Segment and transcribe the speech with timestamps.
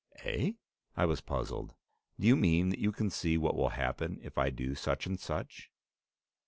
[0.23, 0.53] '""Eh?"
[0.97, 1.75] I was puzzled.
[2.19, 5.19] "Do you mean that you can see what will happen if I do such and
[5.19, 5.69] such?"